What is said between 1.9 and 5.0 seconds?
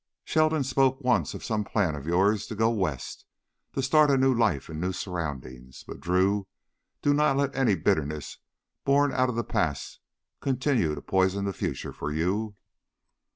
of yours to go west, to start a new life in new